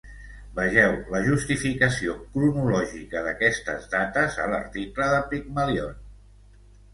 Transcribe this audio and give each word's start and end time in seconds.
Vegeu 0.59 0.93
la 1.15 1.19
justificació 1.25 2.15
cronològica 2.37 3.21
d'aquestes 3.27 3.85
dates 3.93 4.39
a 4.47 4.49
l'article 4.55 5.11
de 5.13 5.21
Pygmalion. 5.35 5.95